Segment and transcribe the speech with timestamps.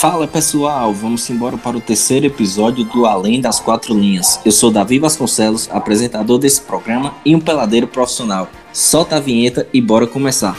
[0.00, 4.40] Fala pessoal, vamos embora para o terceiro episódio do Além das Quatro Linhas.
[4.46, 8.48] Eu sou Davi Vasconcelos, apresentador desse programa e um peladeiro profissional.
[8.72, 10.56] Solta a vinheta e bora começar.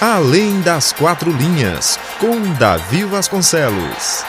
[0.00, 4.24] Além das Quatro Linhas, com Davi Vasconcelos.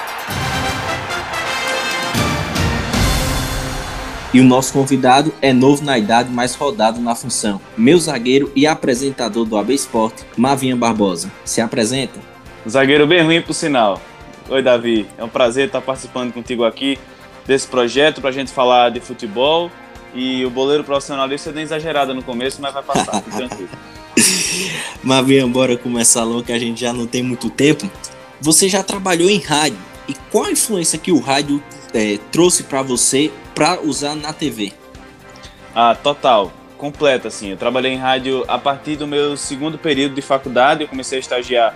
[4.33, 7.61] E o nosso convidado é novo na idade, mas rodado na função.
[7.77, 11.31] Meu zagueiro e apresentador do AB Esporte, Mavinha Barbosa.
[11.45, 12.28] Se apresenta.
[12.67, 14.01] Zagueiro bem ruim, por sinal.
[14.49, 15.07] Oi, Davi.
[15.17, 16.99] É um prazer estar participando contigo aqui
[17.45, 19.71] desse projeto para a gente falar de futebol.
[20.13, 23.69] E o boleiro profissional deve ser bem exagerado no começo, mas vai passar, fique tranquilo.
[25.03, 27.89] Mavinha, bora começar logo que a gente já não tem muito tempo.
[28.41, 29.77] Você já trabalhou em rádio.
[30.07, 34.73] E qual a influência que o rádio é, trouxe para você para usar na TV?
[35.73, 36.51] Ah, total.
[36.77, 37.51] Completa, assim.
[37.51, 40.81] Eu trabalhei em rádio a partir do meu segundo período de faculdade.
[40.81, 41.75] Eu comecei a estagiar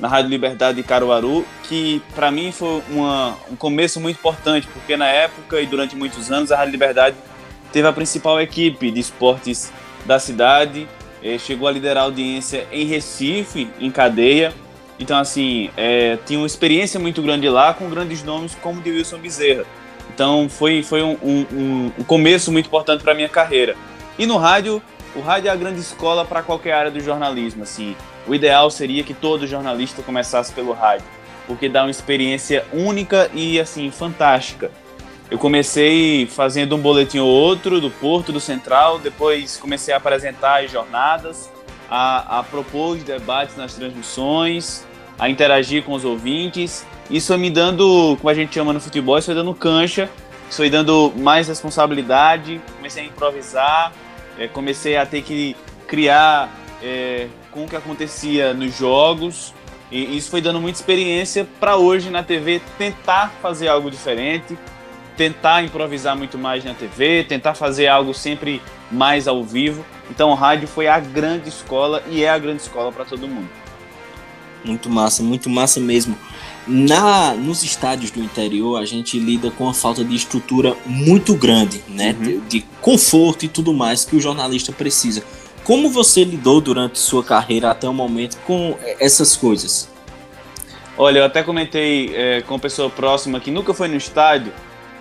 [0.00, 4.96] na Rádio Liberdade de Caruaru, que para mim foi uma, um começo muito importante, porque
[4.96, 7.16] na época e durante muitos anos a Rádio Liberdade
[7.72, 9.72] teve a principal equipe de esportes
[10.04, 10.86] da cidade,
[11.22, 14.52] eh, chegou a liderar audiência em Recife, em cadeia.
[14.98, 19.18] Então, assim, é, tinha uma experiência muito grande lá com grandes nomes como de Wilson
[19.18, 19.64] Bezerra.
[20.14, 23.74] Então, foi, foi um, um, um começo muito importante para minha carreira.
[24.16, 24.80] E no rádio,
[25.14, 27.62] o rádio é a grande escola para qualquer área do jornalismo.
[27.62, 31.06] Assim, o ideal seria que todo jornalista começasse pelo rádio,
[31.46, 34.70] porque dá uma experiência única e assim fantástica.
[35.30, 40.62] Eu comecei fazendo um boletim ou outro do Porto, do Central, depois comecei a apresentar
[40.62, 41.50] as jornadas,
[41.90, 44.84] a, a propor debates nas transmissões,
[45.18, 46.86] a interagir com os ouvintes.
[47.10, 50.10] Isso foi me dando, como a gente chama no futebol, isso foi dando cancha,
[50.48, 53.92] isso foi dando mais responsabilidade, comecei a improvisar,
[54.38, 56.50] é, comecei a ter que criar
[56.82, 59.54] é, com o que acontecia nos jogos.
[59.90, 64.58] E isso foi dando muita experiência para hoje na TV tentar fazer algo diferente,
[65.16, 68.60] tentar improvisar muito mais na TV, tentar fazer algo sempre
[68.90, 69.84] mais ao vivo.
[70.10, 73.63] Então o rádio foi a grande escola e é a grande escola para todo mundo.
[74.64, 76.16] Muito massa, muito massa mesmo.
[76.66, 81.84] Na, nos estádios do interior, a gente lida com a falta de estrutura muito grande,
[81.88, 82.16] né?
[82.18, 82.22] Uhum.
[82.22, 85.22] De, de conforto e tudo mais que o jornalista precisa.
[85.62, 89.88] Como você lidou durante sua carreira até o momento com essas coisas?
[90.96, 94.52] Olha, eu até comentei é, com uma pessoa próxima que nunca foi no estádio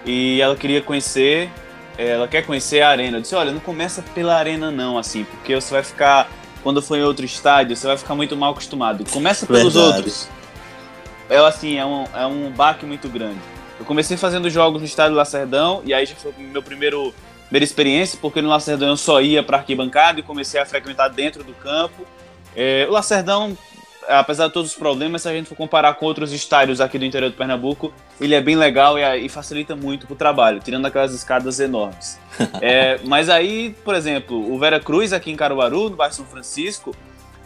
[0.06, 1.50] e ela queria conhecer,
[1.98, 3.18] é, ela quer conhecer a arena.
[3.18, 6.32] Eu disse: olha, não começa pela arena não, assim, porque você vai ficar,
[6.64, 9.04] quando for em outro estádio, você vai ficar muito mal acostumado.
[9.12, 9.98] Começa pelos Verdade.
[9.98, 10.30] outros.
[11.30, 13.40] É assim, é um, é um baque muito grande.
[13.78, 17.14] Eu comecei fazendo jogos no estádio Lacerdão e aí já foi meu primeiro
[17.48, 21.44] primeira experiência, porque no Lacerdão eu só ia para arquibancada e comecei a frequentar dentro
[21.44, 22.04] do campo.
[22.56, 23.56] É, o Lacerdão,
[24.08, 27.06] apesar de todos os problemas, se a gente for comparar com outros estádios aqui do
[27.06, 31.14] interior do Pernambuco, ele é bem legal e, e facilita muito o trabalho, tirando aquelas
[31.14, 32.20] escadas enormes.
[32.62, 36.96] é, mas aí, por exemplo, o Vera Cruz aqui em Caruaru, no bairro São Francisco,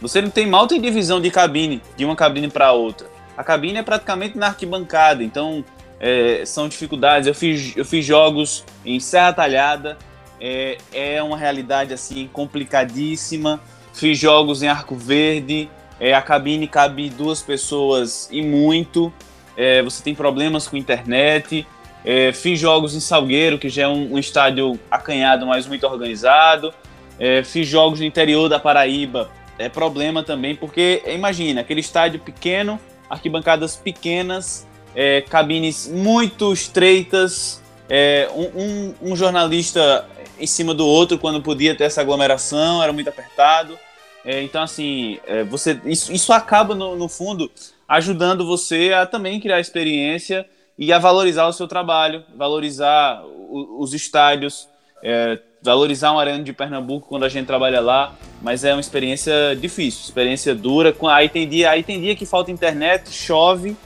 [0.00, 3.08] você não tem mal tem divisão de cabine, de uma cabine para outra.
[3.36, 5.64] A cabine é praticamente na arquibancada, então
[6.00, 7.26] é, são dificuldades.
[7.26, 9.98] Eu fiz, eu fiz jogos em Serra Talhada,
[10.40, 13.60] é, é uma realidade assim complicadíssima.
[13.92, 15.68] Fiz jogos em Arco Verde,
[16.00, 19.12] é, a cabine cabe duas pessoas e muito.
[19.56, 21.66] É, você tem problemas com internet.
[22.04, 26.72] É, fiz jogos em Salgueiro, que já é um, um estádio acanhado, mas muito organizado.
[27.18, 29.30] É, fiz jogos no interior da Paraíba.
[29.58, 32.78] É problema também, porque imagina, aquele estádio pequeno,
[33.10, 40.06] arquibancadas pequenas, é, cabines muito estreitas, é, um, um, um, jornalista
[40.38, 43.76] em cima do outro quando podia ter essa aglomeração, era muito apertado.
[44.24, 47.50] É, então, assim, é, você, isso, isso acaba, no, no, fundo,
[47.88, 50.46] ajudando você a também criar experiência
[50.76, 54.68] e a valorizar o seu trabalho, valorizar o, os estádios,
[55.02, 59.56] é, valorizar uma arena de Pernambuco quando a gente trabalha lá, mas é uma experiência
[59.56, 60.94] difícil, experiência dura.
[61.10, 63.76] Aí tem dia, aí tem dia que falta internet, chove,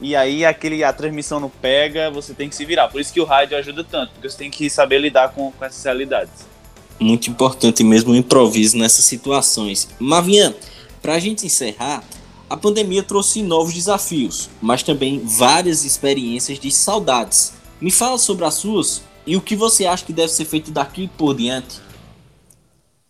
[0.00, 2.88] e aí aquele, a transmissão não pega, você tem que se virar.
[2.88, 5.64] Por isso que o rádio ajuda tanto, porque você tem que saber lidar com, com
[5.64, 6.46] essas realidades.
[7.00, 9.88] Muito importante mesmo o improviso nessas situações.
[10.00, 10.54] Mavinha,
[11.00, 12.02] para a gente encerrar,
[12.50, 17.52] a pandemia trouxe novos desafios, mas também várias experiências de saudades.
[17.80, 21.08] Me fala sobre as suas e o que você acha que deve ser feito daqui
[21.18, 21.80] por diante.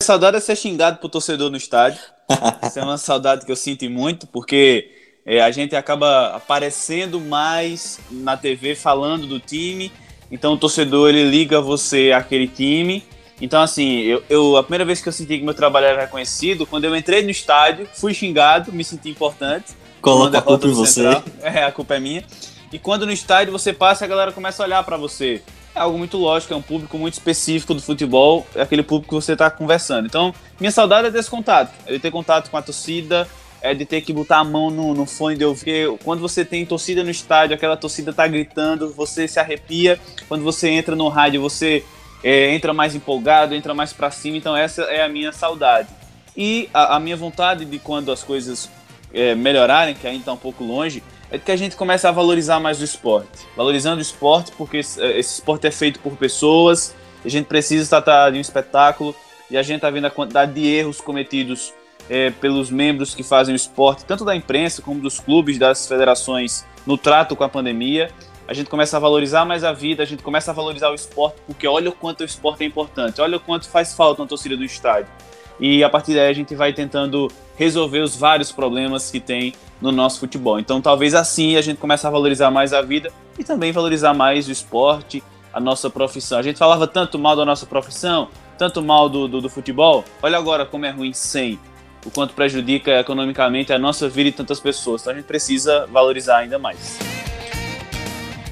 [0.02, 2.00] saudade é ser xingado por torcedor no estádio.
[2.60, 4.90] Essa é uma saudade que eu sinto muito, porque
[5.24, 9.92] é, a gente acaba aparecendo mais na TV falando do time,
[10.30, 13.04] então o torcedor ele liga você àquele time.
[13.40, 16.66] Então, assim, eu, eu, a primeira vez que eu senti que meu trabalho era reconhecido,
[16.66, 19.76] quando eu entrei no estádio, fui xingado, me senti importante.
[20.00, 21.02] Coloca a culpa em você.
[21.02, 22.24] Central, é, a culpa é minha.
[22.72, 25.42] E quando no estádio você passa, a galera começa a olhar para você.
[25.74, 29.22] É algo muito lógico, é um público muito específico do futebol, é aquele público que
[29.22, 30.06] você está conversando.
[30.06, 33.28] Então, minha saudade é desse contato, é de ter contato com a torcida,
[33.60, 35.96] é de ter que botar a mão no, no fone de ouvir.
[36.04, 40.00] Quando você tem torcida no estádio, aquela torcida tá gritando, você se arrepia.
[40.28, 41.84] Quando você entra no rádio, você
[42.22, 44.36] é, entra mais empolgado, entra mais para cima.
[44.36, 45.88] Então essa é a minha saudade.
[46.36, 48.70] E a, a minha vontade de quando as coisas
[49.12, 52.60] é, melhorarem, que ainda está um pouco longe, é que a gente comece a valorizar
[52.60, 53.46] mais o esporte.
[53.56, 56.94] Valorizando o esporte, porque esse, esse esporte é feito por pessoas,
[57.24, 59.14] a gente precisa tratar de um espetáculo,
[59.50, 61.72] e a gente está vendo a quantidade de erros cometidos
[62.08, 66.64] é, pelos membros que fazem o esporte, tanto da imprensa como dos clubes, das federações,
[66.86, 68.10] no trato com a pandemia.
[68.48, 71.36] A gente começa a valorizar mais a vida, a gente começa a valorizar o esporte,
[71.46, 74.56] porque olha o quanto o esporte é importante, olha o quanto faz falta uma torcida
[74.56, 75.12] do estádio.
[75.60, 79.52] E a partir daí a gente vai tentando resolver os vários problemas que tem
[79.82, 80.58] no nosso futebol.
[80.58, 84.48] Então talvez assim a gente comece a valorizar mais a vida e também valorizar mais
[84.48, 85.22] o esporte,
[85.52, 86.38] a nossa profissão.
[86.38, 90.38] A gente falava tanto mal da nossa profissão, tanto mal do, do, do futebol, olha
[90.38, 91.58] agora como é ruim sem
[92.02, 95.02] o quanto prejudica economicamente a nossa vida e tantas pessoas.
[95.02, 96.98] Então a gente precisa valorizar ainda mais.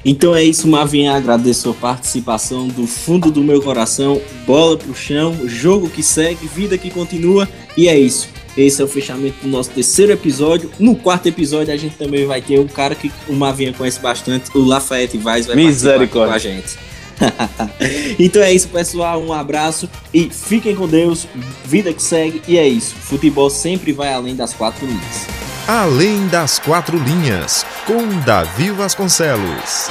[0.09, 1.15] Então é isso, Mavinha.
[1.15, 4.23] Agradeço a sua participação do fundo do meu coração.
[4.47, 7.49] Bola pro chão, jogo que segue, vida que continua.
[7.77, 8.29] E é isso.
[8.57, 10.71] Esse é o fechamento do nosso terceiro episódio.
[10.79, 14.49] No quarto episódio, a gente também vai ter um cara que o Mavinha conhece bastante,
[14.57, 16.79] o Lafayette Vaz, vai participar com a gente.
[18.17, 19.21] então é isso, pessoal.
[19.21, 21.27] Um abraço e fiquem com Deus.
[21.65, 22.41] Vida que segue.
[22.47, 22.95] E é isso.
[22.95, 25.46] Futebol sempre vai além das quatro linhas.
[25.69, 29.91] Além das quatro linhas, com Davi Vasconcelos.